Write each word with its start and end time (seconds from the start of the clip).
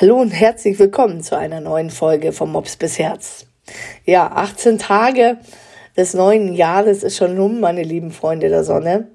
Hallo 0.00 0.16
und 0.16 0.30
herzlich 0.30 0.76
willkommen 0.80 1.22
zu 1.22 1.38
einer 1.38 1.60
neuen 1.60 1.88
Folge 1.88 2.32
vom 2.32 2.50
Mops 2.50 2.74
bis 2.74 2.98
Herz. 2.98 3.46
Ja, 4.04 4.26
18 4.26 4.78
Tage 4.78 5.38
des 5.96 6.14
neuen 6.14 6.52
Jahres 6.52 7.04
ist 7.04 7.16
schon 7.16 7.38
rum, 7.38 7.60
meine 7.60 7.84
lieben 7.84 8.10
Freunde 8.10 8.48
der 8.48 8.64
Sonne. 8.64 9.06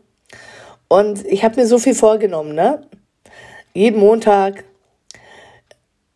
Und 0.88 1.26
ich 1.26 1.44
habe 1.44 1.60
mir 1.60 1.68
so 1.68 1.80
viel 1.80 1.96
vorgenommen, 1.96 2.56
ne? 2.56 2.88
Jeden 3.74 4.00
Montag 4.00 4.64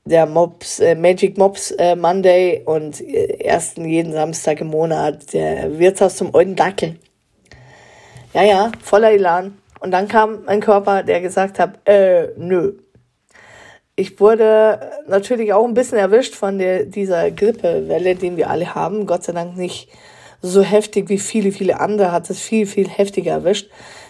der 0.06 0.28
Mops, 0.28 0.80
äh, 0.80 0.96
Magic 0.96 1.38
Mops 1.38 1.72
äh, 1.72 1.98
Monday 1.98 2.62
und 2.64 3.02
äh, 3.02 3.44
ersten 3.44 3.84
jeden 3.84 4.14
Samstag 4.14 4.62
im 4.62 4.68
Monat 4.68 5.34
der 5.34 5.78
Wirtshaus 5.78 6.16
zum 6.16 6.34
Euden 6.34 6.56
Dackel. 6.56 6.96
Ja, 8.34 8.44
ja, 8.44 8.72
voller 8.82 9.12
Elan. 9.12 9.58
Und 9.82 9.92
dann 9.92 10.08
kam 10.08 10.46
mein 10.46 10.62
Körper, 10.62 11.04
der 11.04 11.20
gesagt 11.20 11.60
hat, 11.60 11.86
äh, 11.86 12.30
nö, 12.38 12.76
ich 13.96 14.20
wurde 14.20 14.80
natürlich 15.08 15.54
auch 15.54 15.66
ein 15.66 15.74
bisschen 15.74 15.98
erwischt 15.98 16.36
von 16.36 16.58
der, 16.58 16.86
dieser 16.86 17.30
Grippewelle, 17.32 18.16
den 18.16 18.38
wir 18.38 18.50
alle 18.50 18.74
haben. 18.74 19.06
Gott 19.06 19.24
sei 19.24 19.34
Dank 19.34 19.56
nicht 19.56 19.90
so 20.42 20.62
heftig 20.62 21.10
wie 21.10 21.20
viele, 21.20 21.52
viele 21.52 21.80
andere, 21.80 22.12
hat 22.12 22.30
es 22.30 22.40
viel, 22.40 22.66
viel 22.66 22.90
heftiger 22.90 23.32
erwischt. 23.32 23.70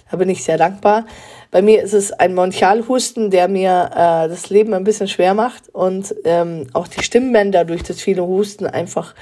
Da 0.09 0.17
bin 0.17 0.29
ich 0.29 0.43
sehr 0.43 0.57
dankbar. 0.57 1.05
Bei 1.51 1.61
mir 1.61 1.83
ist 1.83 1.93
es 1.93 2.11
ein 2.11 2.33
Montialhusten, 2.33 3.29
der 3.29 3.47
mir 3.47 3.89
äh, 3.91 4.29
das 4.29 4.49
Leben 4.49 4.73
ein 4.73 4.83
bisschen 4.83 5.07
schwer 5.07 5.33
macht 5.33 5.69
und 5.69 6.15
ähm, 6.23 6.67
auch 6.73 6.87
die 6.87 7.03
Stimmbänder 7.03 7.65
durch 7.65 7.83
das 7.83 7.99
viele 7.99 8.25
Husten 8.25 8.65
einfach 8.65 9.13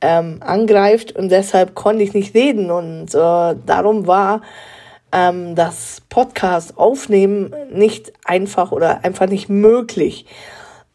ähm, 0.00 0.40
angreift 0.40 1.12
und 1.12 1.30
deshalb 1.30 1.74
konnte 1.74 2.04
ich 2.04 2.14
nicht 2.14 2.34
reden 2.34 2.70
und 2.70 3.14
äh, 3.14 3.56
darum 3.66 4.06
war 4.06 4.42
ähm, 5.12 5.54
das 5.54 6.02
Podcast 6.08 6.76
aufnehmen 6.76 7.54
nicht 7.72 8.12
einfach 8.24 8.72
oder 8.72 9.04
einfach 9.04 9.28
nicht 9.28 9.48
möglich. 9.48 10.26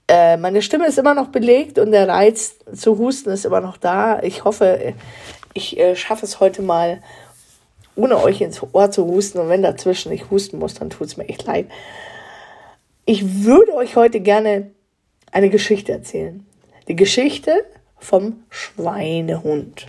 Äh, 0.07 0.37
meine 0.37 0.61
Stimme 0.61 0.87
ist 0.87 0.97
immer 0.97 1.13
noch 1.13 1.27
belegt 1.27 1.79
und 1.79 1.91
der 1.91 2.07
Reiz 2.07 2.55
zu 2.73 2.97
husten 2.97 3.29
ist 3.29 3.45
immer 3.45 3.61
noch 3.61 3.77
da. 3.77 4.21
Ich 4.21 4.43
hoffe, 4.43 4.93
ich 5.53 5.79
äh, 5.79 5.95
schaffe 5.95 6.25
es 6.25 6.39
heute 6.39 6.61
mal, 6.61 7.01
ohne 7.95 8.21
euch 8.21 8.41
ins 8.41 8.61
Ohr 8.73 8.91
zu 8.91 9.05
husten. 9.05 9.39
Und 9.39 9.49
wenn 9.49 9.61
dazwischen 9.61 10.11
ich 10.11 10.29
husten 10.29 10.59
muss, 10.59 10.73
dann 10.73 10.89
tut 10.89 11.07
es 11.07 11.17
mir 11.17 11.29
echt 11.29 11.45
leid. 11.45 11.67
Ich 13.05 13.43
würde 13.43 13.73
euch 13.73 13.95
heute 13.95 14.19
gerne 14.19 14.71
eine 15.31 15.49
Geschichte 15.49 15.91
erzählen. 15.91 16.45
Die 16.87 16.95
Geschichte 16.95 17.65
vom 17.97 18.43
Schweinehund. 18.49 19.87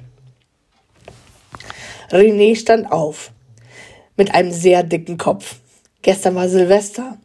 René 2.11 2.57
stand 2.57 2.93
auf 2.93 3.31
mit 4.17 4.34
einem 4.34 4.53
sehr 4.53 4.83
dicken 4.83 5.19
Kopf. 5.19 5.57
Gestern 6.03 6.34
war 6.34 6.48
Silvester 6.48 7.19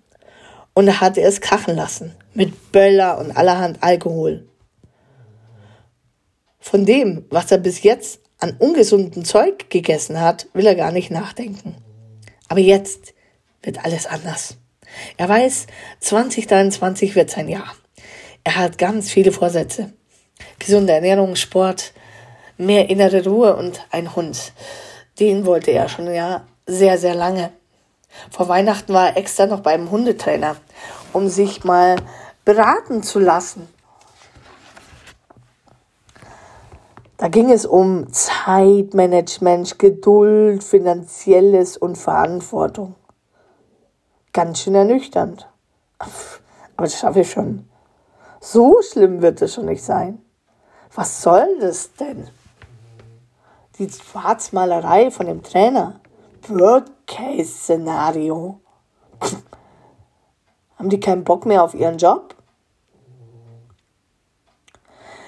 und 0.74 0.88
er 0.88 1.02
hatte 1.02 1.22
es 1.22 1.42
krachen 1.42 1.76
lassen 1.76 2.16
mit 2.34 2.72
Böller 2.72 3.18
und 3.18 3.36
allerhand 3.36 3.84
Alkohol. 3.84 4.48
Von 6.60 6.86
dem, 6.86 7.26
was 7.30 7.52
er 7.52 7.58
bis 7.58 7.84
jetzt 7.84 8.22
an 8.40 8.56
ungesunden 8.58 9.26
Zeug 9.26 9.70
gegessen 9.70 10.22
hat, 10.22 10.48
will 10.54 10.66
er 10.66 10.76
gar 10.76 10.92
nicht 10.92 11.12
nachdenken. 11.12 11.76
Aber 12.48 12.60
jetzt 12.60 13.14
wird 13.62 13.84
alles 13.84 14.06
anders. 14.06 14.58
Er 15.18 15.30
weiß, 15.30 15.68
2023 16.00 17.16
wird 17.16 17.30
sein 17.30 17.50
Jahr. 17.50 17.74
Er 18.44 18.56
hat 18.56 18.78
ganz 18.78 19.12
viele 19.12 19.32
Vorsätze. 19.32 19.94
Gesunde 20.58 20.94
Ernährung, 20.94 21.36
Sport, 21.36 21.94
mehr 22.58 22.90
innere 22.90 23.26
Ruhe 23.26 23.56
und 23.56 23.86
ein 23.92 24.16
Hund. 24.16 24.54
Den 25.20 25.46
wollte 25.46 25.72
er 25.72 25.90
schon 25.90 26.14
ja 26.14 26.48
sehr, 26.70 26.98
sehr 26.98 27.16
lange. 27.16 27.52
Vor 28.32 28.48
Weihnachten 28.48 28.94
war 28.94 29.10
er 29.10 29.18
extra 29.18 29.46
noch 29.46 29.62
beim 29.62 29.92
Hundetrainer, 29.92 30.56
um 31.14 31.28
sich 31.28 31.64
mal 31.64 31.96
beraten 32.46 33.04
zu 33.04 33.20
lassen. 33.20 33.68
Da 37.18 37.28
ging 37.28 37.52
es 37.52 37.66
um 37.66 38.14
Zeitmanagement, 38.14 39.78
Geduld, 39.78 40.64
Finanzielles 40.64 41.76
und 41.76 41.98
Verantwortung. 41.98 42.96
Ganz 44.32 44.60
schön 44.60 44.76
ernüchternd. 44.76 45.50
Aber 45.98 46.12
das 46.78 46.98
schaffe 46.98 47.22
ich 47.22 47.32
schon. 47.32 47.68
So 48.40 48.80
schlimm 48.82 49.22
wird 49.22 49.42
es 49.42 49.56
schon 49.56 49.66
nicht 49.66 49.84
sein. 49.84 50.22
Was 50.96 51.22
soll 51.22 51.58
das 51.60 51.94
denn? 51.94 52.28
Die 53.78 53.90
Schwarzmalerei 53.90 55.12
von 55.12 55.26
dem 55.26 55.44
Trainer. 55.44 56.00
Worst-Case-Szenario. 56.50 58.60
Haben 60.78 60.90
die 60.90 61.00
keinen 61.00 61.24
Bock 61.24 61.46
mehr 61.46 61.64
auf 61.64 61.74
ihren 61.74 61.98
Job? 61.98 62.36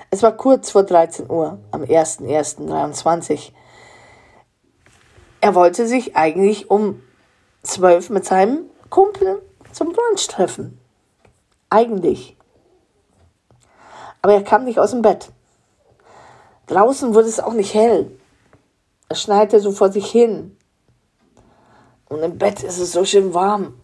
Es 0.09 0.23
war 0.23 0.35
kurz 0.35 0.71
vor 0.71 0.83
13 0.83 1.29
Uhr 1.29 1.59
am 1.71 1.83
01.01.23. 1.83 3.51
Er 5.39 5.55
wollte 5.55 5.87
sich 5.87 6.15
eigentlich 6.15 6.69
um 6.69 7.01
12 7.63 8.09
mit 8.09 8.25
seinem 8.25 8.65
Kumpel 8.89 9.41
zum 9.71 9.93
Brunch 9.93 10.27
treffen. 10.27 10.79
Eigentlich. 11.69 12.35
Aber 14.21 14.33
er 14.33 14.43
kam 14.43 14.65
nicht 14.65 14.79
aus 14.79 14.91
dem 14.91 15.01
Bett. 15.01 15.31
Draußen 16.67 17.13
wurde 17.13 17.27
es 17.27 17.39
auch 17.39 17.53
nicht 17.53 17.73
hell. 17.73 18.17
Es 19.09 19.21
schneite 19.21 19.59
so 19.59 19.71
vor 19.71 19.91
sich 19.91 20.11
hin. 20.11 20.57
Und 22.11 22.22
im 22.23 22.38
Bett 22.38 22.61
ist 22.61 22.77
es 22.77 22.91
so 22.91 23.05
schön 23.05 23.33
warm. 23.33 23.79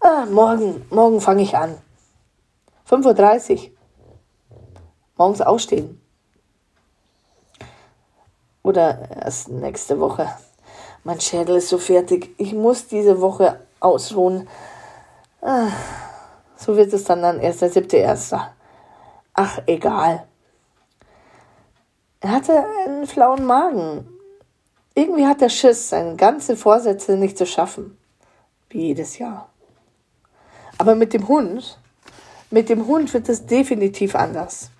Ah, 0.00 0.26
morgen, 0.26 0.84
morgen 0.90 1.18
fange 1.18 1.40
ich 1.40 1.56
an. 1.56 1.78
5.30 2.90 3.54
Uhr. 3.54 3.70
Morgens 5.16 5.40
aufstehen. 5.40 5.98
Oder 8.62 9.10
erst 9.16 9.48
nächste 9.48 9.98
Woche. 9.98 10.28
Mein 11.04 11.22
Schädel 11.22 11.56
ist 11.56 11.70
so 11.70 11.78
fertig. 11.78 12.34
Ich 12.36 12.52
muss 12.52 12.86
diese 12.86 13.22
Woche 13.22 13.60
ausruhen. 13.80 14.46
Ah, 15.40 15.68
so 16.54 16.76
wird 16.76 16.92
es 16.92 17.04
dann 17.04 17.22
dann 17.22 17.40
erst 17.40 17.62
der 17.62 17.70
siebte 17.70 17.96
Erster. 17.96 18.52
Ach, 19.32 19.58
egal. 19.64 20.26
Er 22.20 22.30
hatte 22.30 22.62
einen 22.84 23.06
flauen 23.06 23.46
Magen. 23.46 24.17
Irgendwie 24.98 25.28
hat 25.28 25.40
er 25.42 25.48
Schiss, 25.48 25.90
seine 25.90 26.16
ganzen 26.16 26.56
Vorsätze 26.56 27.16
nicht 27.16 27.38
zu 27.38 27.46
schaffen. 27.46 27.96
Wie 28.68 28.88
jedes 28.88 29.16
Jahr. 29.18 29.48
Aber 30.76 30.96
mit 30.96 31.12
dem 31.12 31.28
Hund, 31.28 31.78
mit 32.50 32.68
dem 32.68 32.84
Hund 32.84 33.14
wird 33.14 33.28
es 33.28 33.46
definitiv 33.46 34.16
anders. 34.16 34.72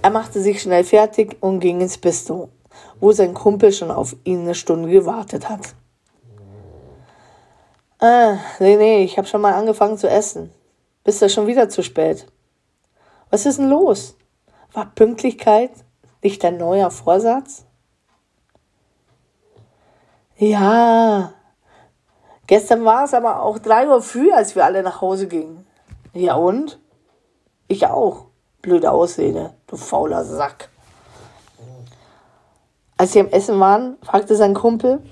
Er 0.00 0.10
machte 0.10 0.40
sich 0.40 0.62
schnell 0.62 0.84
fertig 0.84 1.38
und 1.40 1.58
ging 1.58 1.80
ins 1.80 1.98
Bistro, 1.98 2.50
wo 3.00 3.10
sein 3.10 3.34
Kumpel 3.34 3.72
schon 3.72 3.90
auf 3.90 4.14
ihn 4.22 4.42
eine 4.42 4.54
Stunde 4.54 4.88
gewartet 4.88 5.48
hat. 5.48 5.74
Ah, 7.98 8.38
nee, 8.60 8.76
nee, 8.76 9.02
ich 9.02 9.18
habe 9.18 9.26
schon 9.26 9.40
mal 9.40 9.54
angefangen 9.54 9.98
zu 9.98 10.08
essen. 10.08 10.52
Bist 11.02 11.20
du 11.20 11.28
schon 11.28 11.48
wieder 11.48 11.68
zu 11.68 11.82
spät? 11.82 12.28
Was 13.28 13.44
ist 13.44 13.58
denn 13.58 13.70
los? 13.70 14.16
War 14.72 14.86
Pünktlichkeit 14.94 15.72
nicht 16.22 16.44
dein 16.44 16.58
neuer 16.58 16.92
Vorsatz? 16.92 17.64
Ja. 20.40 21.34
Gestern 22.46 22.82
war 22.86 23.04
es 23.04 23.12
aber 23.12 23.42
auch 23.42 23.58
drei 23.58 23.86
Uhr 23.86 24.00
früh, 24.00 24.32
als 24.32 24.56
wir 24.56 24.64
alle 24.64 24.82
nach 24.82 25.02
Hause 25.02 25.28
gingen. 25.28 25.66
Ja 26.14 26.34
und? 26.34 26.80
Ich 27.68 27.86
auch. 27.86 28.24
Blöde 28.62 28.90
Ausrede, 28.90 29.52
du 29.66 29.76
fauler 29.76 30.24
Sack. 30.24 30.70
Als 32.96 33.12
sie 33.12 33.20
am 33.20 33.28
Essen 33.28 33.60
waren, 33.60 33.98
fragte 34.02 34.34
sein 34.34 34.54
Kumpel, 34.54 35.02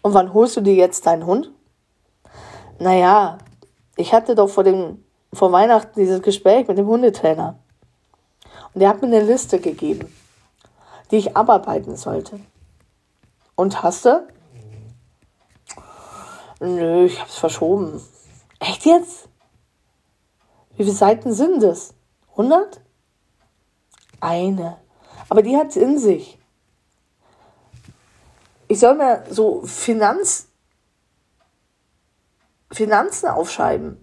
und 0.00 0.14
wann 0.14 0.32
holst 0.32 0.56
du 0.56 0.62
dir 0.62 0.74
jetzt 0.74 1.06
deinen 1.06 1.26
Hund? 1.26 1.50
Naja, 2.78 3.38
ich 3.96 4.12
hatte 4.14 4.34
doch 4.34 4.48
vor, 4.48 4.64
dem, 4.64 5.04
vor 5.34 5.52
Weihnachten 5.52 6.00
dieses 6.00 6.22
Gespräch 6.22 6.66
mit 6.66 6.78
dem 6.78 6.86
Hundetrainer. 6.86 7.58
Und 8.72 8.80
er 8.80 8.88
hat 8.88 9.02
mir 9.02 9.08
eine 9.08 9.22
Liste 9.22 9.60
gegeben, 9.60 10.12
die 11.10 11.18
ich 11.18 11.36
abarbeiten 11.36 11.96
sollte. 11.96 12.40
Und 13.54 13.82
hast 13.82 14.06
du? 14.06 14.26
Nö, 16.64 17.06
ich 17.06 17.20
hab's 17.20 17.38
verschoben. 17.38 18.00
Echt 18.60 18.84
jetzt? 18.84 19.28
Wie 20.76 20.84
viele 20.84 20.94
Seiten 20.94 21.32
sind 21.32 21.60
es? 21.64 21.92
100? 22.30 22.80
Eine. 24.20 24.76
Aber 25.28 25.42
die 25.42 25.56
hat's 25.56 25.74
in 25.74 25.98
sich. 25.98 26.38
Ich 28.68 28.78
soll 28.78 28.94
mir 28.94 29.24
so 29.28 29.62
Finanz, 29.62 30.46
Finanzen 32.70 33.28
aufschreiben. 33.28 34.02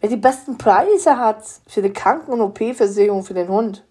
Wer 0.00 0.08
die 0.08 0.16
besten 0.16 0.56
Preise 0.56 1.18
hat 1.18 1.44
für 1.66 1.82
die 1.82 1.92
Kranken- 1.92 2.32
und 2.32 2.40
OP-Versicherung 2.40 3.22
für 3.22 3.34
den 3.34 3.48
Hund. 3.48 3.84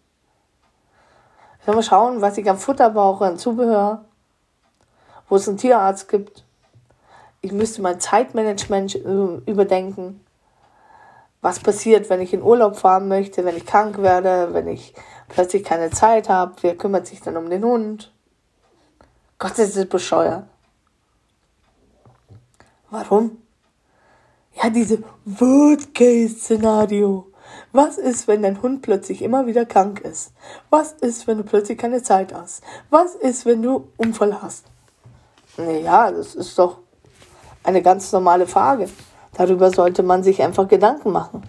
Ich 1.59 1.65
soll 1.65 1.75
mal 1.75 1.83
schauen, 1.83 2.19
was 2.19 2.35
ich 2.39 2.49
am 2.49 2.57
Futter 2.57 2.89
brauche, 2.89 3.25
an 3.25 3.37
Zubehör, 3.37 4.05
wo 5.29 5.35
es 5.35 5.47
einen 5.47 5.57
Tierarzt 5.57 6.09
gibt 6.09 6.45
ich 7.45 7.51
müsste 7.51 7.83
mein 7.83 7.99
Zeitmanagement 7.99 8.95
äh, 8.95 9.35
überdenken. 9.45 10.19
Was 11.41 11.59
passiert, 11.59 12.09
wenn 12.09 12.21
ich 12.21 12.33
in 12.33 12.41
Urlaub 12.41 12.75
fahren 12.75 13.07
möchte, 13.07 13.45
wenn 13.45 13.55
ich 13.55 13.67
krank 13.67 13.99
werde, 13.99 14.51
wenn 14.53 14.67
ich 14.67 14.95
plötzlich 15.29 15.63
keine 15.63 15.91
Zeit 15.91 16.27
habe? 16.27 16.55
Wer 16.61 16.75
kümmert 16.75 17.05
sich 17.05 17.21
dann 17.21 17.37
um 17.37 17.51
den 17.51 17.63
Hund? 17.63 18.11
Gott, 19.37 19.59
ist 19.59 19.89
bescheuert. 19.89 20.45
Warum? 22.89 23.37
Ja, 24.55 24.71
diese 24.71 25.03
Worst-Case-Szenario. 25.25 27.27
Was 27.73 27.99
ist, 27.99 28.27
wenn 28.27 28.41
dein 28.41 28.63
Hund 28.63 28.81
plötzlich 28.81 29.21
immer 29.21 29.45
wieder 29.45 29.65
krank 29.65 29.99
ist? 29.99 30.31
Was 30.71 30.93
ist, 30.93 31.27
wenn 31.27 31.37
du 31.37 31.43
plötzlich 31.43 31.77
keine 31.77 32.01
Zeit 32.01 32.33
hast? 32.33 32.63
Was 32.89 33.13
ist, 33.13 33.45
wenn 33.45 33.61
du 33.61 33.89
Unfall 33.97 34.41
hast? 34.41 34.65
Naja, 35.57 36.11
das 36.11 36.33
ist 36.33 36.57
doch 36.57 36.79
eine 37.65 37.81
ganz 37.81 38.11
normale 38.11 38.47
Frage. 38.47 38.89
Darüber 39.33 39.71
sollte 39.71 40.03
man 40.03 40.23
sich 40.23 40.41
einfach 40.41 40.67
Gedanken 40.67 41.11
machen. 41.11 41.43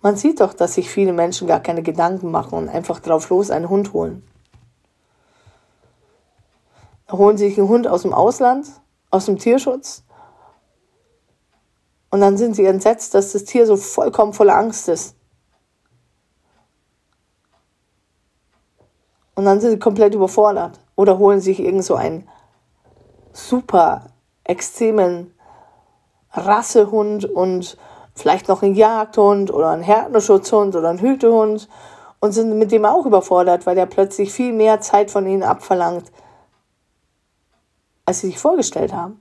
Man 0.00 0.16
sieht 0.16 0.40
doch, 0.40 0.52
dass 0.52 0.74
sich 0.74 0.90
viele 0.90 1.12
Menschen 1.12 1.48
gar 1.48 1.60
keine 1.60 1.82
Gedanken 1.82 2.30
machen 2.30 2.56
und 2.58 2.68
einfach 2.68 3.00
drauf 3.00 3.30
los 3.30 3.50
einen 3.50 3.68
Hund 3.68 3.92
holen. 3.92 4.22
Da 7.06 7.18
holen 7.18 7.36
sich 7.36 7.58
einen 7.58 7.68
Hund 7.68 7.86
aus 7.86 8.02
dem 8.02 8.12
Ausland, 8.12 8.66
aus 9.10 9.26
dem 9.26 9.38
Tierschutz. 9.38 10.04
Und 12.10 12.20
dann 12.20 12.36
sind 12.36 12.54
sie 12.54 12.66
entsetzt, 12.66 13.14
dass 13.14 13.32
das 13.32 13.44
Tier 13.44 13.66
so 13.66 13.76
vollkommen 13.76 14.32
voller 14.32 14.56
Angst 14.56 14.88
ist. 14.88 15.16
Und 19.34 19.44
dann 19.46 19.60
sind 19.60 19.70
sie 19.70 19.78
komplett 19.78 20.14
überfordert. 20.14 20.80
Oder 20.96 21.18
holen 21.18 21.40
sich 21.40 21.60
irgend 21.60 21.84
so 21.84 21.96
einen 21.96 22.28
super 23.32 24.13
extremen 24.44 25.34
Rassehund 26.32 27.24
und 27.24 27.76
vielleicht 28.14 28.48
noch 28.48 28.62
einen 28.62 28.74
Jagdhund 28.74 29.52
oder 29.52 29.70
einen 29.70 29.82
Härtenschutzhund 29.82 30.76
oder 30.76 30.90
einen 30.90 31.00
Hütehund 31.00 31.68
und 32.20 32.32
sind 32.32 32.58
mit 32.58 32.72
dem 32.72 32.84
auch 32.84 33.06
überfordert, 33.06 33.66
weil 33.66 33.74
der 33.74 33.86
plötzlich 33.86 34.32
viel 34.32 34.52
mehr 34.52 34.80
Zeit 34.80 35.10
von 35.10 35.26
ihnen 35.26 35.42
abverlangt, 35.42 36.10
als 38.04 38.20
sie 38.20 38.28
sich 38.28 38.38
vorgestellt 38.38 38.92
haben. 38.92 39.20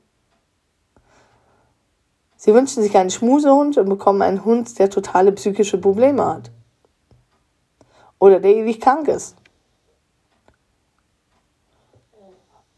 Sie 2.36 2.54
wünschen 2.54 2.84
sich 2.84 2.98
einen 2.98 3.10
Schmusehund 3.10 3.78
und 3.78 3.88
bekommen 3.88 4.22
einen 4.22 4.44
Hund, 4.44 4.78
der 4.78 4.90
totale 4.90 5.32
psychische 5.32 5.78
Probleme 5.78 6.26
hat. 6.26 6.52
Oder 8.20 8.42
der 8.42 8.54
ewig 8.54 8.82
krank 8.82 9.08
ist. 9.08 9.38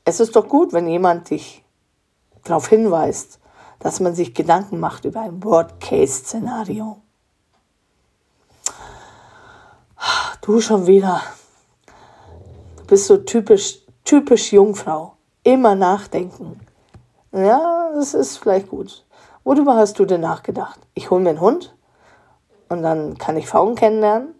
Es 0.03 0.19
ist 0.19 0.35
doch 0.35 0.47
gut, 0.47 0.71
wenn 0.71 0.87
jemand 0.87 1.31
dich 1.31 1.64
darauf 2.45 2.67
hinweist, 2.67 3.39
dass 3.79 3.99
man 3.99 4.15
sich 4.15 4.33
Gedanken 4.33 4.79
macht 4.79 5.03
über 5.03 5.21
ein 5.21 5.43
Worst-Case-Szenario. 5.43 7.01
Du 10.41 10.61
schon 10.61 10.87
wieder. 10.87 11.21
Du 12.77 12.85
bist 12.85 13.07
so 13.07 13.17
typisch, 13.17 13.79
typisch 14.03 14.53
Jungfrau. 14.53 15.17
Immer 15.43 15.75
nachdenken. 15.75 16.59
Ja, 17.31 17.91
das 17.93 18.13
ist 18.13 18.37
vielleicht 18.37 18.69
gut. 18.69 19.05
Worüber 19.43 19.75
hast 19.75 19.99
du 19.99 20.05
denn 20.05 20.21
nachgedacht? 20.21 20.79
Ich 20.93 21.09
hole 21.09 21.21
mir 21.21 21.31
einen 21.31 21.41
Hund 21.41 21.75
und 22.69 22.81
dann 22.81 23.17
kann 23.17 23.37
ich 23.37 23.47
Frauen 23.47 23.75
kennenlernen? 23.75 24.35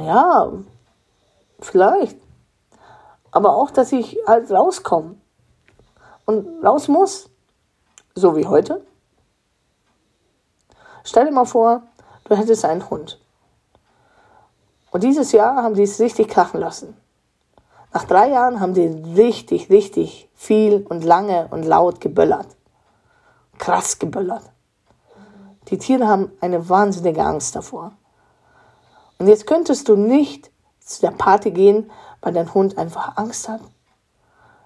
Ja, 0.00 0.52
vielleicht. 1.60 2.16
Aber 3.30 3.54
auch, 3.54 3.70
dass 3.70 3.92
ich 3.92 4.18
halt 4.26 4.50
rauskomme 4.50 5.16
und 6.28 6.62
raus 6.62 6.88
muss. 6.88 7.30
So 8.14 8.36
wie 8.36 8.46
heute. 8.46 8.84
Stell 11.02 11.24
dir 11.24 11.32
mal 11.32 11.46
vor, 11.46 11.84
du 12.24 12.36
hättest 12.36 12.66
einen 12.66 12.90
Hund. 12.90 13.18
Und 14.90 15.04
dieses 15.04 15.32
Jahr 15.32 15.62
haben 15.62 15.74
die 15.74 15.84
es 15.84 15.98
richtig 16.00 16.28
krachen 16.28 16.60
lassen. 16.60 16.94
Nach 17.94 18.04
drei 18.04 18.28
Jahren 18.28 18.60
haben 18.60 18.74
die 18.74 18.88
richtig, 19.16 19.70
richtig 19.70 20.28
viel 20.34 20.84
und 20.86 21.02
lange 21.02 21.48
und 21.50 21.62
laut 21.62 22.02
geböllert. 22.02 22.48
Krass 23.56 23.98
geböllert. 23.98 24.44
Die 25.68 25.78
Tiere 25.78 26.08
haben 26.08 26.30
eine 26.42 26.68
wahnsinnige 26.68 27.24
Angst 27.24 27.56
davor. 27.56 27.92
Und 29.18 29.28
jetzt 29.28 29.46
könntest 29.46 29.88
du 29.88 29.96
nicht 29.96 30.50
zu 30.78 31.00
der 31.00 31.12
Party 31.12 31.52
gehen, 31.52 31.90
weil 32.20 32.34
dein 32.34 32.52
Hund 32.52 32.76
einfach 32.76 33.16
Angst 33.16 33.48
hat. 33.48 33.62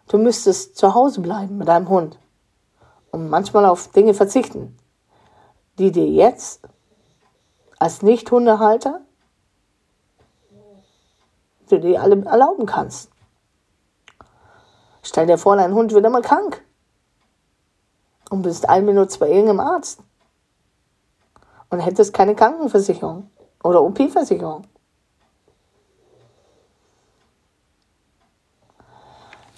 Du 0.09 0.19
müsstest 0.19 0.77
zu 0.77 0.95
Hause 0.95 1.21
bleiben 1.21 1.59
mit 1.59 1.69
deinem 1.69 1.89
Hund 1.89 2.19
und 3.11 3.31
manchmal 3.31 3.67
auf 3.67 3.89
Dinge 3.89 4.15
verzichten, 4.15 4.77
die 5.79 5.91
dir 5.91 6.07
jetzt 6.07 6.63
als 7.79 8.03
Nicht-Hundehalter 8.03 9.01
du 11.73 11.81
dir 11.81 12.03
alle 12.03 12.23
erlauben 12.25 12.67
kannst. 12.67 13.11
Stell 15.03 15.27
dir 15.27 15.39
vor, 15.39 15.57
dein 15.57 15.75
Hund 15.75 15.93
wird 15.93 16.05
immer 16.05 16.23
krank 16.23 16.65
und 18.31 18.43
bist 18.43 18.69
ein 18.69 18.85
Minute 18.85 19.19
bei 19.19 19.29
irgendeinem 19.29 19.61
Arzt 19.61 20.01
und 21.71 21.81
hättest 21.81 22.15
keine 22.15 22.35
Krankenversicherung 22.37 23.31
oder 23.65 23.83
OP-Versicherung. 23.83 24.67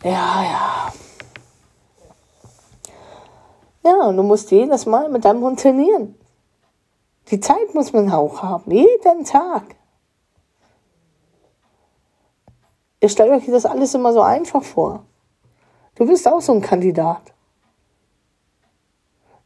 Ja, 0.05 0.43
ja. 0.45 0.93
Ja, 3.83 4.07
und 4.07 4.19
du 4.19 4.23
musst 4.23 4.51
jedes 4.51 4.85
Mal 4.85 5.09
mit 5.09 5.25
deinem 5.25 5.43
Hund 5.43 5.61
trainieren. 5.61 6.15
Die 7.31 7.41
Zeit 7.41 7.75
muss 7.75 7.93
man 7.93 8.13
auch 8.13 8.43
haben, 8.43 8.71
jeden 8.71 9.25
Tag. 9.25 9.77
Ihr 13.01 13.09
stellt 13.09 13.31
euch 13.33 13.47
das 13.47 13.65
alles 13.65 13.95
immer 13.95 14.13
so 14.13 14.21
einfach 14.21 14.63
vor. 14.63 15.07
Du 15.95 16.07
bist 16.07 16.29
auch 16.29 16.41
so 16.41 16.53
ein 16.53 16.61
Kandidat. 16.61 17.33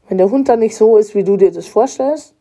Wenn 0.08 0.18
der 0.18 0.30
Hund 0.30 0.48
dann 0.48 0.60
nicht 0.60 0.76
so 0.76 0.96
ist, 0.96 1.14
wie 1.14 1.22
du 1.22 1.36
dir 1.36 1.52
das 1.52 1.68
vorstellst, 1.68 2.34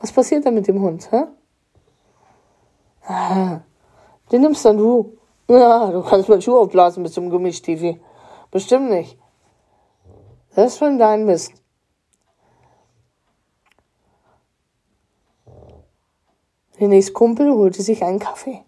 was 0.00 0.12
passiert 0.12 0.46
dann 0.46 0.54
mit 0.54 0.66
dem 0.66 0.80
Hund? 0.80 1.10
Hä? 1.10 1.24
Den 4.30 4.40
nimmst 4.40 4.64
dann 4.64 4.78
du. 4.78 5.17
Ja, 5.50 5.90
du 5.90 6.02
kannst 6.02 6.28
mit 6.28 6.44
Schuh 6.44 6.58
aufblasen 6.58 7.02
bis 7.02 7.12
zum 7.14 7.30
Gummistiefel. 7.30 7.98
Bestimmt 8.50 8.90
nicht. 8.90 9.18
Das 10.54 10.72
ist 10.72 10.78
schon 10.78 10.98
dein 10.98 11.24
Mist. 11.24 11.52
Renés 16.78 17.12
Kumpel 17.12 17.50
holte 17.50 17.82
sich 17.82 18.04
einen 18.04 18.18
Kaffee. 18.18 18.62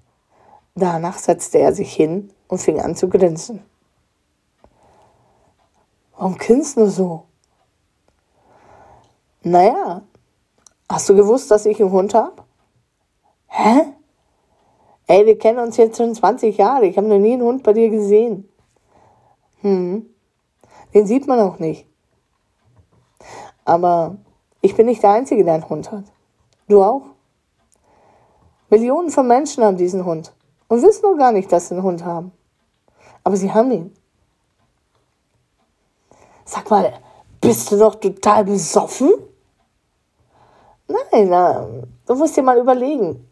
Danach 0.75 1.19
setzte 1.19 1.59
er 1.59 1.75
sich 1.75 1.93
hin 1.93 2.33
und 2.49 2.59
fing 2.59 2.81
an 2.81 2.97
zu 2.97 3.09
grinsen. 3.09 3.63
Warum 6.17 6.39
grinst 6.39 6.77
du 6.77 6.87
so? 6.87 7.27
Naja, 9.43 10.03
hast 10.89 11.09
du 11.09 11.15
gewusst, 11.15 11.51
dass 11.51 11.67
ich 11.67 11.81
einen 11.81 11.93
Hund 11.93 12.15
habe? 12.15 12.43
Hä? 13.49 13.95
Ey, 15.11 15.27
wir 15.27 15.37
kennen 15.37 15.59
uns 15.59 15.77
jetzt 15.77 15.97
schon 15.97 16.15
20 16.15 16.57
Jahre. 16.57 16.87
Ich 16.87 16.97
habe 16.97 17.09
noch 17.09 17.19
nie 17.19 17.33
einen 17.33 17.43
Hund 17.43 17.65
bei 17.65 17.73
dir 17.73 17.91
gesehen. 17.91 18.49
Hm. 19.61 20.09
Den 20.95 21.07
sieht 21.09 21.27
man 21.27 21.41
auch 21.41 21.59
nicht. 21.59 21.85
Aber 23.65 24.19
ich 24.61 24.77
bin 24.77 24.87
nicht 24.87 25.03
der 25.03 25.11
Einzige, 25.11 25.45
der 25.45 25.55
einen 25.55 25.69
Hund 25.69 25.91
hat. 25.91 26.05
Du 26.69 26.81
auch? 26.81 27.03
Millionen 28.69 29.11
von 29.11 29.27
Menschen 29.27 29.65
haben 29.65 29.77
diesen 29.77 30.05
Hund 30.05 30.33
und 30.69 30.81
wissen 30.81 31.03
noch 31.03 31.19
gar 31.19 31.33
nicht, 31.33 31.51
dass 31.51 31.67
sie 31.67 31.75
einen 31.75 31.83
Hund 31.83 32.05
haben. 32.05 32.31
Aber 33.25 33.37
sie 33.37 33.53
haben 33.53 33.73
ihn. 33.73 33.93
Sag 36.45 36.71
mal, 36.71 36.93
bist 37.41 37.73
du 37.73 37.77
noch 37.79 37.97
total 37.97 38.45
besoffen? 38.45 39.13
Nein, 40.87 41.29
na, 41.29 41.67
du 42.07 42.15
musst 42.15 42.37
dir 42.37 42.45
mal 42.45 42.59
überlegen. 42.59 43.27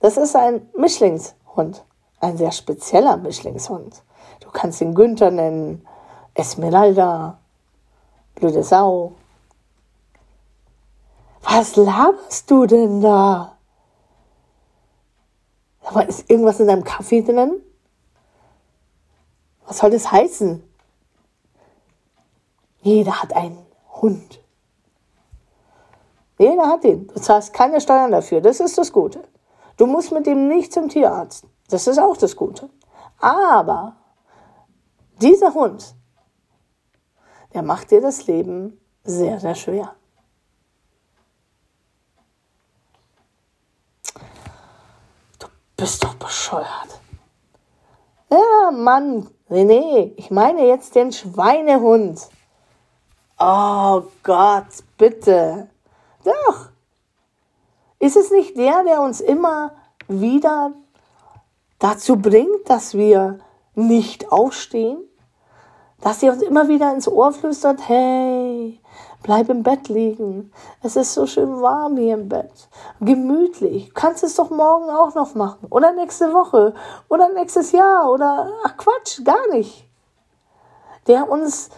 Das 0.00 0.16
ist 0.16 0.36
ein 0.36 0.68
Mischlingshund, 0.76 1.84
ein 2.20 2.36
sehr 2.36 2.52
spezieller 2.52 3.16
Mischlingshund. 3.16 4.02
Du 4.40 4.50
kannst 4.50 4.80
ihn 4.80 4.94
Günther 4.94 5.30
nennen, 5.30 5.86
Esmeralda, 6.34 7.38
blöde 8.36 8.62
Sau. 8.62 9.12
Was 11.42 11.76
laberst 11.76 12.50
du 12.50 12.66
denn 12.66 13.00
da? 13.00 13.56
Aber 15.82 16.06
ist 16.06 16.30
irgendwas 16.30 16.60
in 16.60 16.66
deinem 16.66 16.84
Kaffee 16.84 17.22
drin? 17.22 17.60
Was 19.66 19.78
soll 19.78 19.90
das 19.90 20.12
heißen? 20.12 20.62
Jeder 22.82 23.22
hat 23.22 23.34
einen 23.34 23.66
Hund. 24.00 24.40
Jeder 26.38 26.68
hat 26.68 26.84
ihn. 26.84 27.08
Du 27.08 27.20
zahlst 27.20 27.52
keine 27.52 27.80
Steuern 27.80 28.12
dafür. 28.12 28.40
Das 28.40 28.60
ist 28.60 28.78
das 28.78 28.92
Gute. 28.92 29.24
Du 29.78 29.86
musst 29.86 30.12
mit 30.12 30.26
dem 30.26 30.48
nicht 30.48 30.72
zum 30.74 30.90
Tierarzt. 30.90 31.46
Das 31.70 31.86
ist 31.86 31.98
auch 31.98 32.16
das 32.18 32.36
Gute. 32.36 32.68
Aber 33.20 33.96
dieser 35.20 35.54
Hund 35.54 35.94
der 37.54 37.62
macht 37.62 37.90
dir 37.90 38.00
das 38.00 38.26
Leben 38.26 38.80
sehr, 39.04 39.40
sehr 39.40 39.54
schwer. 39.54 39.94
Du 45.38 45.46
bist 45.76 46.04
doch 46.04 46.14
bescheuert. 46.14 47.00
Ja, 48.30 48.70
Mann, 48.70 49.30
René, 49.48 50.12
ich 50.16 50.30
meine 50.30 50.66
jetzt 50.66 50.94
den 50.94 51.10
Schweinehund. 51.10 52.28
Oh 53.38 54.02
Gott, 54.22 54.84
bitte. 54.98 55.70
Doch. 56.24 56.68
Ist 58.00 58.16
es 58.16 58.30
nicht 58.30 58.56
der, 58.56 58.84
der 58.84 59.00
uns 59.00 59.20
immer 59.20 59.72
wieder 60.06 60.72
dazu 61.78 62.16
bringt, 62.16 62.68
dass 62.68 62.94
wir 62.94 63.38
nicht 63.74 64.30
aufstehen? 64.30 64.98
Dass 66.00 66.20
sie 66.20 66.30
uns 66.30 66.42
immer 66.42 66.68
wieder 66.68 66.92
ins 66.94 67.08
Ohr 67.08 67.32
flüstert, 67.32 67.88
hey, 67.88 68.80
bleib 69.24 69.48
im 69.48 69.64
Bett 69.64 69.88
liegen. 69.88 70.52
Es 70.80 70.94
ist 70.94 71.12
so 71.14 71.26
schön 71.26 71.60
warm 71.60 71.96
hier 71.96 72.14
im 72.14 72.28
Bett. 72.28 72.68
Gemütlich. 73.00 73.88
Du 73.88 73.94
kannst 73.94 74.22
es 74.22 74.36
doch 74.36 74.50
morgen 74.50 74.90
auch 74.90 75.16
noch 75.16 75.34
machen. 75.34 75.66
Oder 75.70 75.92
nächste 75.92 76.32
Woche. 76.32 76.74
Oder 77.08 77.32
nächstes 77.32 77.72
Jahr. 77.72 78.12
Oder, 78.12 78.48
ach 78.64 78.76
Quatsch, 78.76 79.24
gar 79.24 79.48
nicht. 79.50 79.88
Der 81.08 81.28
uns 81.28 81.70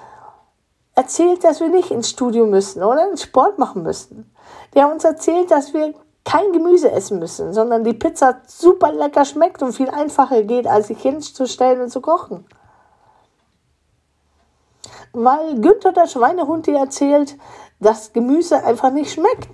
erzählt, 0.94 1.42
dass 1.44 1.60
wir 1.60 1.70
nicht 1.70 1.90
ins 1.90 2.10
Studio 2.10 2.44
müssen 2.44 2.82
oder 2.82 3.08
ins 3.08 3.22
Sport 3.22 3.58
machen 3.58 3.82
müssen. 3.82 4.30
Der 4.74 4.90
uns 4.92 5.04
erzählt, 5.04 5.50
dass 5.50 5.72
wir 5.72 5.94
kein 6.24 6.52
Gemüse 6.52 6.90
essen 6.90 7.18
müssen, 7.18 7.52
sondern 7.52 7.84
die 7.84 7.94
Pizza 7.94 8.40
super 8.46 8.92
lecker 8.92 9.24
schmeckt 9.24 9.62
und 9.62 9.72
viel 9.72 9.88
einfacher 9.88 10.42
geht, 10.42 10.66
als 10.66 10.88
sich 10.88 11.00
hinzustellen 11.00 11.80
und 11.80 11.90
zu 11.90 12.00
kochen. 12.00 12.46
Weil 15.12 15.60
Günther 15.60 15.92
der 15.92 16.06
Schweinehund 16.06 16.66
dir 16.66 16.78
erzählt, 16.78 17.36
dass 17.80 18.12
Gemüse 18.12 18.62
einfach 18.62 18.90
nicht 18.90 19.12
schmeckt. 19.12 19.48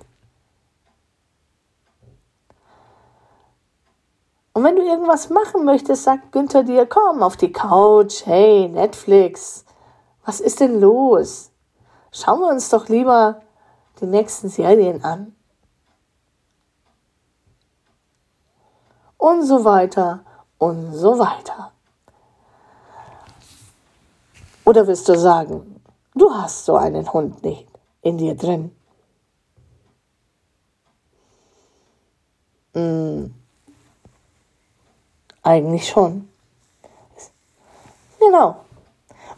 Und 4.53 4.63
wenn 4.63 4.75
du 4.75 4.83
irgendwas 4.83 5.29
machen 5.29 5.65
möchtest, 5.65 6.03
sagt 6.03 6.31
Günther 6.31 6.63
dir, 6.63 6.85
komm 6.87 7.21
auf 7.21 7.37
die 7.37 7.51
Couch, 7.51 8.25
hey, 8.25 8.67
Netflix, 8.67 9.65
was 10.25 10.41
ist 10.41 10.59
denn 10.59 10.81
los? 10.81 11.51
Schauen 12.11 12.39
wir 12.39 12.47
uns 12.49 12.69
doch 12.69 12.89
lieber 12.89 13.41
die 14.01 14.07
nächsten 14.07 14.49
Serien 14.49 15.03
an. 15.03 15.36
Und 19.17 19.43
so 19.43 19.63
weiter 19.65 20.21
und 20.57 20.93
so 20.93 21.17
weiter. 21.17 21.71
Oder 24.65 24.85
willst 24.85 25.07
du 25.07 25.17
sagen, 25.17 25.81
du 26.13 26.33
hast 26.33 26.65
so 26.65 26.75
einen 26.75 27.11
Hund 27.11 27.43
nicht 27.43 27.67
in 28.01 28.17
dir 28.17 28.35
drin? 28.35 28.75
Hm, 32.73 33.33
eigentlich 35.41 35.87
schon. 35.87 36.29
Genau. 38.19 38.57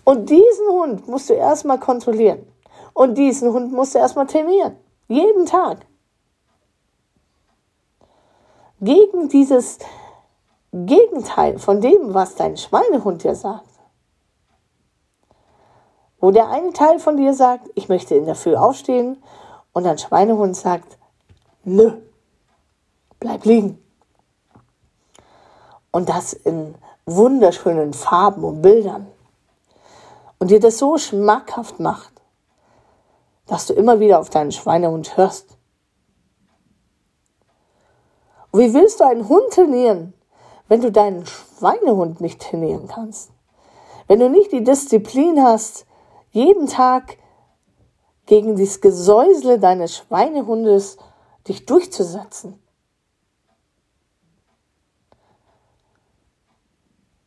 Und 0.03 0.29
diesen 0.29 0.67
Hund 0.69 1.07
musst 1.07 1.29
du 1.29 1.33
erstmal 1.33 1.79
kontrollieren. 1.79 2.45
Und 2.93 3.15
diesen 3.15 3.53
Hund 3.53 3.71
musst 3.71 3.93
du 3.93 3.99
erstmal 3.99 4.25
trainieren. 4.25 4.75
Jeden 5.07 5.45
Tag. 5.45 5.85
Gegen 8.81 9.29
dieses 9.29 9.79
Gegenteil 10.71 11.59
von 11.59 11.81
dem, 11.81 12.13
was 12.13 12.35
dein 12.35 12.57
Schweinehund 12.57 13.23
dir 13.23 13.35
sagt. 13.35 13.67
Wo 16.19 16.31
der 16.31 16.49
eine 16.49 16.73
Teil 16.73 16.99
von 16.99 17.17
dir 17.17 17.33
sagt, 17.33 17.69
ich 17.75 17.89
möchte 17.89 18.15
in 18.15 18.25
der 18.25 18.35
Früh 18.35 18.55
aufstehen 18.55 19.21
und 19.73 19.83
dein 19.83 19.97
Schweinehund 19.97 20.55
sagt, 20.55 20.97
nö, 21.63 21.93
bleib 23.19 23.45
liegen. 23.45 23.83
Und 25.91 26.09
das 26.09 26.33
in 26.33 26.75
wunderschönen 27.05 27.93
Farben 27.93 28.43
und 28.43 28.61
Bildern 28.61 29.07
und 30.39 30.51
dir 30.51 30.59
das 30.59 30.77
so 30.77 30.97
schmackhaft 30.97 31.79
macht, 31.79 32.13
dass 33.45 33.65
du 33.65 33.73
immer 33.73 33.99
wieder 33.99 34.19
auf 34.19 34.29
deinen 34.29 34.51
Schweinehund 34.51 35.17
hörst. 35.17 35.57
Wie 38.51 38.73
willst 38.73 38.99
du 38.99 39.05
einen 39.05 39.27
Hund 39.29 39.51
trainieren, 39.51 40.13
wenn 40.67 40.81
du 40.81 40.91
deinen 40.91 41.25
Schweinehund 41.25 42.21
nicht 42.21 42.41
trainieren 42.41 42.87
kannst? 42.87 43.31
Wenn 44.07 44.19
du 44.19 44.29
nicht 44.29 44.51
die 44.51 44.63
Disziplin 44.63 45.43
hast, 45.43 45.85
jeden 46.31 46.67
Tag 46.67 47.17
gegen 48.25 48.57
das 48.57 48.81
Gesäusle 48.81 49.59
deines 49.59 49.97
Schweinehundes 49.97 50.97
dich 51.47 51.65
durchzusetzen. 51.65 52.61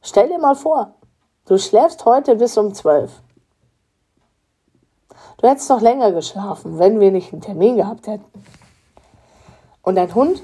Stell 0.00 0.28
dir 0.28 0.38
mal 0.38 0.56
vor, 0.56 0.94
Du 1.44 1.58
schläfst 1.58 2.04
heute 2.04 2.36
bis 2.36 2.56
um 2.56 2.72
zwölf. 2.72 3.20
Du 5.38 5.48
hättest 5.48 5.68
noch 5.70 5.80
länger 5.80 6.12
geschlafen, 6.12 6.78
wenn 6.78 7.00
wir 7.00 7.10
nicht 7.10 7.32
einen 7.32 7.42
Termin 7.42 7.76
gehabt 7.76 8.06
hätten. 8.06 8.24
Und 9.82 9.96
dein 9.96 10.14
Hund? 10.14 10.42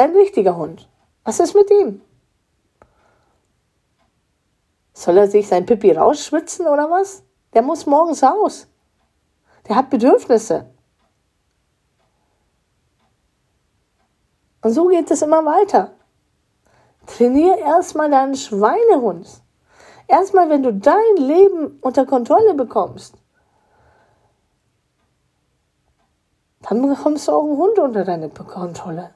Dein 0.00 0.16
richtiger 0.16 0.56
Hund. 0.56 0.88
Was 1.24 1.40
ist 1.40 1.54
mit 1.54 1.70
ihm? 1.70 2.00
Soll 4.94 5.18
er 5.18 5.28
sich 5.28 5.46
sein 5.46 5.66
Pipi 5.66 5.92
rausschwitzen 5.92 6.66
oder 6.66 6.88
was? 6.88 7.22
Der 7.52 7.60
muss 7.60 7.84
morgens 7.84 8.22
raus. 8.22 8.66
Der 9.68 9.76
hat 9.76 9.90
Bedürfnisse. 9.90 10.70
Und 14.62 14.72
so 14.72 14.86
geht 14.86 15.10
es 15.10 15.20
immer 15.20 15.44
weiter. 15.44 15.92
Trainier 17.04 17.58
erstmal 17.58 18.10
deinen 18.10 18.36
Schweinehund. 18.36 19.28
Erstmal, 20.08 20.48
wenn 20.48 20.62
du 20.62 20.72
dein 20.72 21.16
Leben 21.18 21.78
unter 21.82 22.06
Kontrolle 22.06 22.54
bekommst, 22.54 23.16
dann 26.62 26.88
bekommst 26.88 27.28
du 27.28 27.32
auch 27.32 27.44
einen 27.44 27.58
Hund 27.58 27.78
unter 27.78 28.06
deine 28.06 28.30
Kontrolle. 28.30 29.10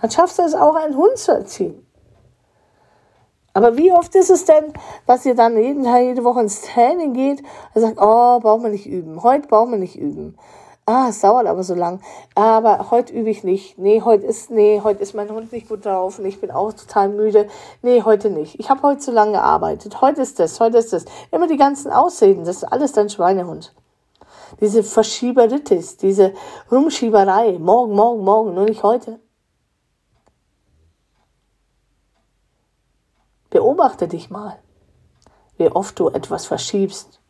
Dann 0.00 0.10
schaffst 0.10 0.38
du 0.38 0.42
es 0.42 0.54
auch, 0.54 0.74
einen 0.74 0.96
Hund 0.96 1.16
zu 1.16 1.32
erziehen. 1.32 1.86
Aber 3.54 3.76
wie 3.78 3.92
oft 3.92 4.14
ist 4.14 4.30
es 4.30 4.44
denn, 4.44 4.72
dass 5.06 5.24
ihr 5.24 5.34
dann 5.34 5.56
jeden 5.56 5.84
Tag, 5.84 6.02
jede 6.02 6.24
Woche 6.24 6.40
ins 6.40 6.60
Training 6.60 7.14
geht 7.14 7.42
und 7.74 7.80
sagt, 7.80 7.96
oh, 7.98 8.38
brauchen 8.40 8.64
wir 8.64 8.70
nicht 8.70 8.86
üben. 8.86 9.22
Heute 9.22 9.48
brauchen 9.48 9.70
wir 9.70 9.78
nicht 9.78 9.96
üben 9.96 10.36
ah, 10.86 11.08
es 11.08 11.20
dauert 11.20 11.46
aber 11.46 11.62
so 11.64 11.74
lang. 11.74 12.00
Aber 12.34 12.90
heute 12.90 13.12
übe 13.12 13.28
ich 13.28 13.44
nicht. 13.44 13.78
Nee, 13.78 14.02
heute 14.02 14.24
ist, 14.24 14.50
nee, 14.50 14.80
heute 14.82 15.02
ist 15.02 15.14
mein 15.14 15.28
Hund 15.30 15.52
nicht 15.52 15.68
gut 15.68 15.84
drauf 15.84 16.18
und 16.18 16.24
ich 16.24 16.40
bin 16.40 16.50
auch 16.50 16.72
total 16.72 17.08
müde. 17.08 17.48
Nee, 17.82 18.02
heute 18.02 18.30
nicht. 18.30 18.58
Ich 18.58 18.70
habe 18.70 18.82
heute 18.82 19.00
zu 19.00 19.10
lange 19.10 19.32
gearbeitet. 19.32 20.00
Heute 20.00 20.22
ist 20.22 20.38
das, 20.38 20.60
heute 20.60 20.78
ist 20.78 20.92
das. 20.92 21.04
Immer 21.32 21.48
die 21.48 21.56
ganzen 21.56 21.90
Ausreden, 21.90 22.44
das 22.44 22.58
ist 22.58 22.64
alles 22.64 22.92
dein 22.92 23.10
Schweinehund. 23.10 23.74
Diese 24.60 24.84
Verschieberitis, 24.84 25.96
diese 25.96 26.32
Rumschieberei. 26.70 27.58
Morgen, 27.58 27.94
morgen, 27.94 28.24
morgen, 28.24 28.54
nur 28.54 28.64
nicht 28.64 28.84
heute. 28.84 29.18
Beobachte 33.56 34.06
dich 34.06 34.28
mal, 34.28 34.58
wie 35.56 35.70
oft 35.70 35.98
du 35.98 36.10
etwas 36.10 36.44
verschiebst 36.44 37.22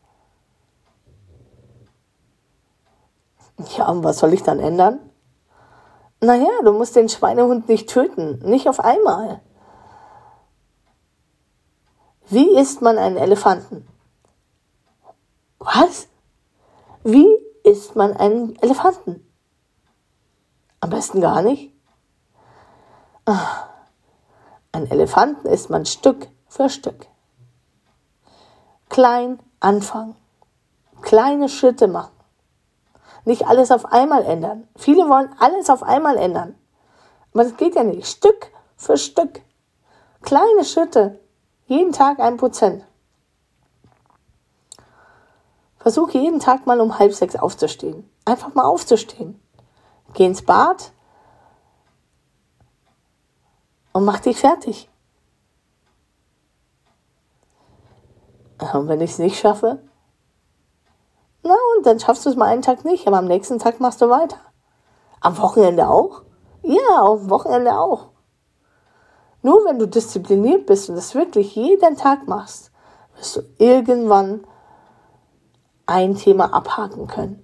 Ja, 3.77 3.87
und 3.87 4.03
was 4.03 4.19
soll 4.19 4.33
ich 4.33 4.43
dann 4.43 4.59
ändern? 4.59 4.99
Naja, 6.19 6.49
du 6.65 6.73
musst 6.73 6.97
den 6.97 7.07
Schweinehund 7.07 7.69
nicht 7.69 7.87
töten, 7.87 8.39
nicht 8.39 8.67
auf 8.67 8.81
einmal. 8.81 9.41
Wie 12.27 12.59
isst 12.59 12.81
man 12.81 12.97
einen 12.97 13.15
Elefanten? 13.15 13.87
Was? 15.59 16.09
Wie 17.05 17.29
isst 17.63 17.95
man 17.95 18.17
einen 18.17 18.57
Elefanten? 18.61 19.25
Am 20.81 20.89
besten 20.89 21.21
gar 21.21 21.41
nicht. 21.41 21.73
Ach, 23.23 23.66
ein 24.77 24.89
Elefanten 24.91 25.47
isst 25.47 25.69
man 25.69 25.85
Stück 25.85 26.27
für 26.47 26.69
Stück. 26.69 27.07
Klein 28.89 29.39
anfangen. 29.59 30.15
Kleine 31.01 31.49
Schritte 31.49 31.87
machen 31.87 32.17
nicht 33.27 33.45
alles 33.45 33.71
auf 33.71 33.91
einmal 33.91 34.23
ändern. 34.23 34.67
Viele 34.77 35.07
wollen 35.09 35.29
alles 35.37 35.69
auf 35.69 35.83
einmal 35.83 36.15
ändern. 36.17 36.55
Aber 37.33 37.43
das 37.43 37.57
geht 37.57 37.75
ja 37.75 37.83
nicht. 37.83 38.07
Stück 38.07 38.51
für 38.77 38.97
Stück. 38.97 39.41
Kleine 40.21 40.63
Schritte. 40.63 41.19
Jeden 41.65 41.91
Tag 41.91 42.19
ein 42.19 42.37
Prozent. 42.37 42.85
Versuche 45.77 46.17
jeden 46.17 46.39
Tag 46.39 46.65
mal 46.65 46.79
um 46.79 46.97
halb 46.97 47.13
sechs 47.13 47.35
aufzustehen. 47.35 48.09
Einfach 48.23 48.53
mal 48.55 48.63
aufzustehen. 48.63 49.39
Geh 50.13 50.25
ins 50.25 50.41
Bad 50.41 50.93
und 53.97 54.05
mach 54.05 54.19
dich 54.19 54.37
fertig. 54.37 54.91
Und 58.59 58.87
wenn 58.87 59.01
ich 59.01 59.11
es 59.11 59.17
nicht 59.17 59.39
schaffe, 59.39 59.79
dann 61.83 61.99
schaffst 61.99 62.25
du 62.25 62.29
es 62.29 62.35
mal 62.35 62.45
einen 62.45 62.61
Tag 62.61 62.85
nicht, 62.85 63.07
aber 63.07 63.17
am 63.17 63.25
nächsten 63.25 63.57
Tag 63.57 63.79
machst 63.79 64.01
du 64.01 64.09
weiter. 64.09 64.37
Am 65.19 65.37
Wochenende 65.39 65.89
auch? 65.89 66.21
Ja, 66.61 66.99
am 66.99 67.27
Wochenende 67.31 67.75
auch. 67.75 68.09
Nur 69.41 69.65
wenn 69.65 69.79
du 69.79 69.87
diszipliniert 69.87 70.67
bist 70.67 70.89
und 70.89 70.95
das 70.95 71.15
wirklich 71.15 71.55
jeden 71.55 71.97
Tag 71.97 72.27
machst, 72.27 72.71
wirst 73.15 73.37
du 73.37 73.41
irgendwann 73.57 74.45
ein 75.87 76.15
Thema 76.15 76.53
abhaken 76.53 77.07
können. 77.07 77.43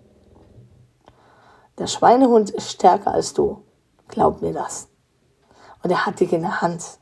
Der 1.79 1.87
Schweinehund 1.87 2.51
ist 2.51 2.69
stärker 2.69 3.11
als 3.11 3.33
du. 3.33 3.63
Glaub 4.07 4.43
mir 4.43 4.53
das. 4.53 4.92
Und 5.83 5.91
er 5.91 6.05
hat 6.05 6.19
dich 6.19 6.33
in 6.33 6.41
der 6.41 6.61
Hand. 6.61 6.97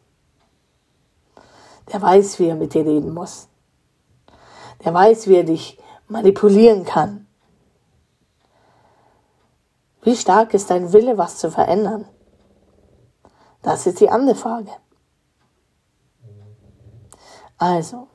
Der 1.92 2.02
weiß, 2.02 2.40
wie 2.40 2.48
er 2.48 2.56
mit 2.56 2.74
dir 2.74 2.86
reden 2.86 3.14
muss. 3.14 3.48
Der 4.84 4.94
weiß, 4.94 5.28
wie 5.28 5.36
er 5.36 5.44
dich 5.44 5.80
manipulieren 6.08 6.84
kann. 6.84 7.28
Wie 10.02 10.16
stark 10.16 10.54
ist 10.56 10.72
dein 10.72 10.92
Wille, 10.94 11.18
was 11.18 11.38
zu 11.38 11.52
verändern? 11.52 12.06
Das 13.62 13.86
ist 13.86 14.00
die 14.00 14.10
andere 14.10 14.36
Frage. 14.36 14.72
Also, 17.60 18.08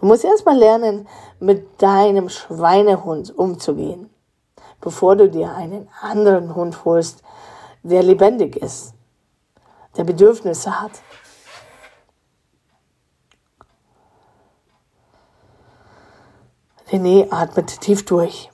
du 0.00 0.06
musst 0.06 0.24
erstmal 0.24 0.56
lernen, 0.56 1.06
mit 1.38 1.80
deinem 1.80 2.28
Schweinehund 2.28 3.38
umzugehen, 3.38 4.10
bevor 4.80 5.14
du 5.14 5.30
dir 5.30 5.54
einen 5.54 5.88
anderen 6.00 6.56
Hund 6.56 6.84
holst, 6.84 7.22
der 7.84 8.02
lebendig 8.02 8.56
ist, 8.56 8.94
der 9.96 10.04
Bedürfnisse 10.04 10.80
hat. 10.80 10.92
René 16.90 17.28
atmet 17.30 17.80
tief 17.80 18.04
durch. 18.04 18.50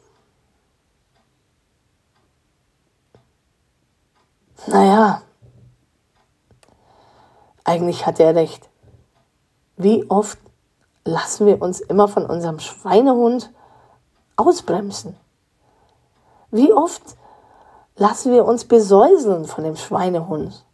Naja, 4.66 5.22
eigentlich 7.64 8.04
hat 8.04 8.20
er 8.20 8.34
recht. 8.34 8.68
Wie 9.76 10.08
oft 10.10 10.38
lassen 11.04 11.46
wir 11.46 11.62
uns 11.62 11.80
immer 11.80 12.08
von 12.08 12.26
unserem 12.26 12.58
Schweinehund 12.58 13.52
ausbremsen? 14.36 15.16
Wie 16.50 16.72
oft 16.72 17.02
lassen 17.96 18.32
wir 18.32 18.44
uns 18.44 18.66
besäuseln 18.66 19.46
von 19.46 19.64
dem 19.64 19.76
Schweinehund? 19.76 20.65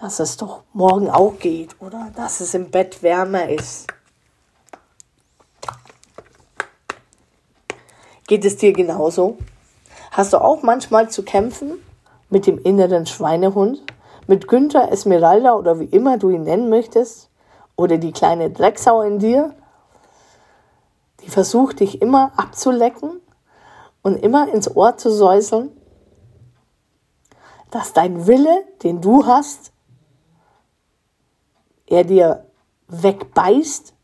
Dass 0.00 0.20
es 0.20 0.36
doch 0.36 0.62
morgen 0.74 1.08
auch 1.08 1.38
geht 1.38 1.80
oder 1.80 2.12
dass 2.14 2.40
es 2.40 2.52
im 2.52 2.70
Bett 2.70 3.02
wärmer 3.02 3.48
ist. 3.48 3.86
Geht 8.26 8.44
es 8.44 8.56
dir 8.56 8.72
genauso? 8.72 9.38
Hast 10.10 10.32
du 10.32 10.38
auch 10.38 10.62
manchmal 10.62 11.08
zu 11.10 11.22
kämpfen 11.22 11.78
mit 12.28 12.46
dem 12.46 12.58
inneren 12.58 13.06
Schweinehund? 13.06 13.82
Mit 14.26 14.48
Günther, 14.48 14.90
Esmeralda 14.90 15.54
oder 15.54 15.78
wie 15.78 15.84
immer 15.84 16.18
du 16.18 16.30
ihn 16.30 16.42
nennen 16.42 16.68
möchtest? 16.68 17.30
Oder 17.76 17.98
die 17.98 18.12
kleine 18.12 18.50
Drecksau 18.50 19.02
in 19.02 19.18
dir, 19.18 19.54
die 21.20 21.28
versucht 21.28 21.80
dich 21.80 22.02
immer 22.02 22.32
abzulecken 22.36 23.20
und 24.02 24.16
immer 24.16 24.52
ins 24.52 24.74
Ohr 24.74 24.96
zu 24.96 25.10
säuseln? 25.10 25.70
Dass 27.70 27.92
dein 27.92 28.26
Wille, 28.26 28.64
den 28.82 29.00
du 29.00 29.26
hast, 29.26 29.72
er 31.86 32.04
dir 32.04 32.46
wegbeißt 32.88 33.94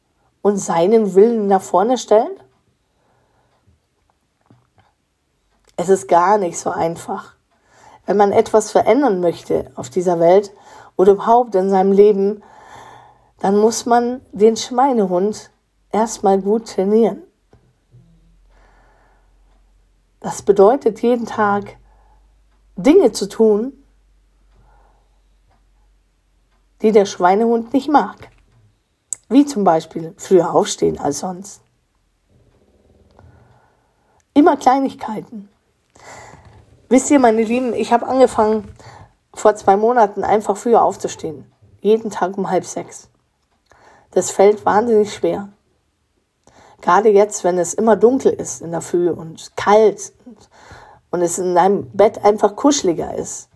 und 0.42 0.56
seinen 0.56 1.14
Willen 1.14 1.46
nach 1.46 1.62
vorne 1.62 1.98
stellt? 1.98 2.44
Es 5.76 5.88
ist 5.88 6.08
gar 6.08 6.38
nicht 6.38 6.58
so 6.58 6.70
einfach. 6.70 7.34
Wenn 8.06 8.16
man 8.16 8.32
etwas 8.32 8.70
verändern 8.70 9.20
möchte 9.20 9.70
auf 9.74 9.90
dieser 9.90 10.20
Welt 10.20 10.52
oder 10.96 11.12
überhaupt 11.12 11.54
in 11.54 11.70
seinem 11.70 11.92
Leben, 11.92 12.42
dann 13.40 13.56
muss 13.56 13.86
man 13.86 14.20
den 14.32 14.56
Schweinehund 14.56 15.50
erstmal 15.90 16.40
gut 16.40 16.68
trainieren. 16.68 17.22
Das 20.20 20.42
bedeutet 20.42 21.02
jeden 21.02 21.26
Tag 21.26 21.76
Dinge 22.76 23.10
zu 23.10 23.28
tun, 23.28 23.72
die 26.82 26.92
der 26.92 27.06
Schweinehund 27.06 27.72
nicht 27.72 27.88
mag. 27.88 28.28
Wie 29.28 29.46
zum 29.46 29.64
Beispiel 29.64 30.14
früher 30.18 30.52
aufstehen 30.52 30.98
als 30.98 31.20
sonst. 31.20 31.62
Immer 34.34 34.56
Kleinigkeiten. 34.56 35.48
Wisst 36.88 37.10
ihr, 37.10 37.18
meine 37.18 37.42
Lieben, 37.42 37.72
ich 37.72 37.92
habe 37.92 38.06
angefangen, 38.06 38.74
vor 39.34 39.54
zwei 39.54 39.76
Monaten 39.76 40.24
einfach 40.24 40.56
früher 40.56 40.82
aufzustehen. 40.82 41.50
Jeden 41.80 42.10
Tag 42.10 42.36
um 42.36 42.50
halb 42.50 42.64
sechs. 42.64 43.08
Das 44.10 44.30
fällt 44.30 44.66
wahnsinnig 44.66 45.14
schwer. 45.14 45.48
Gerade 46.82 47.08
jetzt, 47.08 47.44
wenn 47.44 47.58
es 47.58 47.74
immer 47.74 47.96
dunkel 47.96 48.32
ist 48.32 48.60
in 48.60 48.72
der 48.72 48.82
Früh 48.82 49.08
und 49.08 49.56
kalt 49.56 50.12
und, 50.26 50.50
und 51.10 51.22
es 51.22 51.38
in 51.38 51.54
deinem 51.54 51.90
Bett 51.92 52.22
einfach 52.24 52.56
kuscheliger 52.56 53.14
ist. 53.14 53.48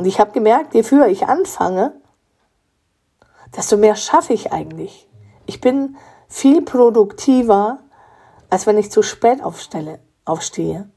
Und 0.00 0.06
ich 0.06 0.18
habe 0.18 0.32
gemerkt, 0.32 0.72
je 0.72 0.82
früher 0.82 1.08
ich 1.08 1.26
anfange, 1.26 1.92
desto 3.54 3.76
mehr 3.76 3.96
schaffe 3.96 4.32
ich 4.32 4.50
eigentlich. 4.50 5.06
Ich 5.44 5.60
bin 5.60 5.98
viel 6.26 6.62
produktiver, 6.62 7.80
als 8.48 8.66
wenn 8.66 8.78
ich 8.78 8.90
zu 8.90 9.02
spät 9.02 9.44
aufstelle, 9.44 10.00
aufstehe. 10.24 10.88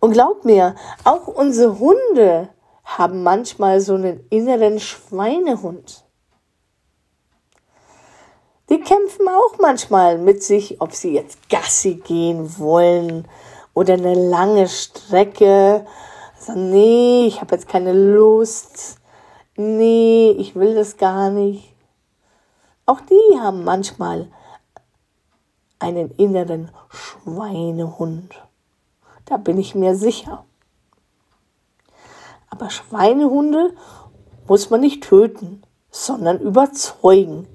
Und 0.00 0.12
glaub 0.12 0.44
mir, 0.44 0.74
auch 1.04 1.28
unsere 1.28 1.78
Hunde 1.78 2.50
haben 2.84 3.22
manchmal 3.22 3.80
so 3.80 3.94
einen 3.94 4.26
inneren 4.28 4.78
Schweinehund. 4.78 6.04
Die 8.68 8.80
kämpfen 8.80 9.28
auch 9.28 9.58
manchmal 9.60 10.18
mit 10.18 10.42
sich, 10.42 10.78
ob 10.82 10.92
sie 10.92 11.14
jetzt 11.14 11.48
Gassi 11.48 11.94
gehen 11.94 12.58
wollen 12.58 13.26
oder 13.72 13.94
eine 13.94 14.12
lange 14.12 14.68
Strecke. 14.68 15.86
Sagen, 16.42 16.70
nee, 16.70 17.24
ich 17.26 17.40
habe 17.40 17.54
jetzt 17.54 17.68
keine 17.68 17.92
Lust. 17.92 18.98
Nee, 19.56 20.32
ich 20.32 20.56
will 20.56 20.74
das 20.74 20.96
gar 20.96 21.30
nicht. 21.30 21.72
Auch 22.84 23.00
die 23.00 23.38
haben 23.38 23.62
manchmal 23.62 24.28
einen 25.78 26.10
inneren 26.16 26.72
Schweinehund. 26.88 28.42
Da 29.24 29.36
bin 29.36 29.56
ich 29.56 29.76
mir 29.76 29.94
sicher. 29.94 30.44
Aber 32.50 32.70
Schweinehunde 32.70 33.76
muss 34.48 34.68
man 34.68 34.80
nicht 34.80 35.04
töten, 35.04 35.62
sondern 35.92 36.40
überzeugen. 36.40 37.46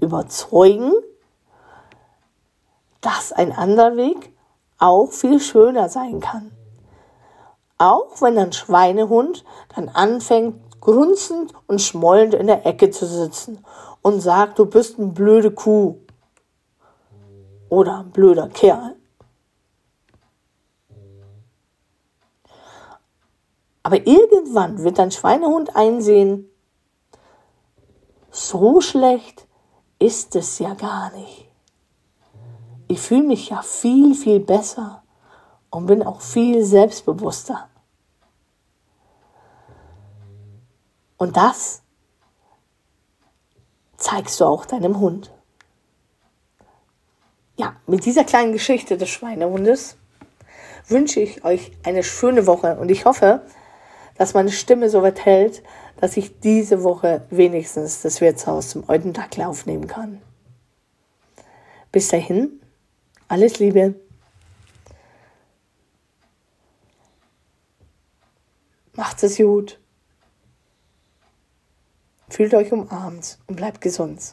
Überzeugen, 0.00 0.90
dass 3.02 3.30
ein 3.30 3.52
anderer 3.52 3.96
Weg 3.96 4.34
auch 4.78 5.12
viel 5.12 5.38
schöner 5.38 5.90
sein 5.90 6.20
kann. 6.20 6.50
Auch 7.82 8.22
wenn 8.22 8.38
ein 8.38 8.52
Schweinehund 8.52 9.44
dann 9.74 9.88
anfängt, 9.88 10.80
grunzend 10.80 11.52
und 11.66 11.82
schmollend 11.82 12.32
in 12.32 12.46
der 12.46 12.64
Ecke 12.64 12.90
zu 12.90 13.06
sitzen 13.06 13.58
und 14.02 14.20
sagt, 14.20 14.60
du 14.60 14.66
bist 14.66 15.00
eine 15.00 15.08
blöde 15.08 15.50
Kuh 15.50 15.96
oder 17.68 17.98
ein 17.98 18.12
blöder 18.12 18.48
Kerl. 18.50 18.94
Aber 23.82 24.06
irgendwann 24.06 24.84
wird 24.84 24.98
dein 24.98 25.10
Schweinehund 25.10 25.74
einsehen, 25.74 26.48
so 28.30 28.80
schlecht 28.80 29.48
ist 29.98 30.36
es 30.36 30.60
ja 30.60 30.74
gar 30.74 31.10
nicht. 31.16 31.48
Ich 32.86 33.00
fühle 33.00 33.24
mich 33.24 33.48
ja 33.48 33.60
viel, 33.60 34.14
viel 34.14 34.38
besser 34.38 35.02
und 35.70 35.86
bin 35.86 36.04
auch 36.04 36.20
viel 36.20 36.64
selbstbewusster. 36.64 37.68
Und 41.22 41.36
das 41.36 41.82
zeigst 43.96 44.40
du 44.40 44.44
auch 44.44 44.66
deinem 44.66 44.98
Hund 44.98 45.30
ja, 47.56 47.76
mit 47.86 48.04
dieser 48.04 48.24
kleinen 48.24 48.52
Geschichte 48.52 48.96
des 48.96 49.08
Schweinehundes 49.08 49.96
wünsche 50.88 51.20
ich 51.20 51.44
euch 51.44 51.70
eine 51.84 52.02
schöne 52.02 52.46
Woche 52.48 52.76
und 52.76 52.90
ich 52.90 53.04
hoffe, 53.04 53.42
dass 54.16 54.34
meine 54.34 54.50
Stimme 54.50 54.90
so 54.90 55.02
weit 55.02 55.24
hält, 55.24 55.62
dass 56.00 56.16
ich 56.16 56.40
diese 56.40 56.82
Woche 56.82 57.24
wenigstens 57.30 58.02
das 58.02 58.20
Wirtshaus 58.20 58.70
zum 58.70 58.90
alten 58.90 59.12
Dackel 59.12 59.44
aufnehmen 59.44 59.86
kann. 59.86 60.20
Bis 61.92 62.08
dahin, 62.08 62.60
alles 63.28 63.60
Liebe. 63.60 63.94
Macht 68.94 69.22
es 69.22 69.36
gut. 69.36 69.81
Fühlt 72.32 72.54
euch 72.54 72.72
umarmt 72.72 73.36
und 73.46 73.56
bleibt 73.56 73.82
gesund. 73.82 74.32